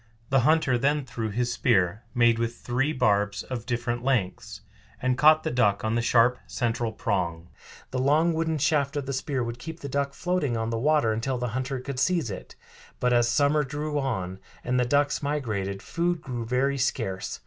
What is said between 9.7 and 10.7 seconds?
the duck floating